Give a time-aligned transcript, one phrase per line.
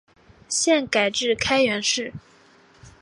[0.49, 2.11] 现改置开原市。